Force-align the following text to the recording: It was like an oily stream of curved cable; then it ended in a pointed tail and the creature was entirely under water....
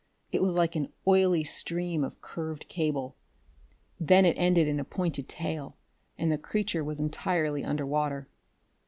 It 0.31 0.41
was 0.41 0.55
like 0.55 0.75
an 0.75 0.91
oily 1.05 1.43
stream 1.43 2.03
of 2.03 2.19
curved 2.23 2.67
cable; 2.67 3.15
then 3.99 4.25
it 4.25 4.33
ended 4.35 4.67
in 4.67 4.79
a 4.79 4.83
pointed 4.83 5.29
tail 5.29 5.77
and 6.17 6.31
the 6.31 6.39
creature 6.39 6.83
was 6.83 6.99
entirely 6.99 7.63
under 7.63 7.85
water.... 7.85 8.27